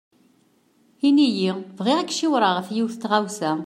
[1.07, 3.51] Ini-yi-d bɣiɣ ad ak-ciwreɣ ɣef yiwet n tɣawsa.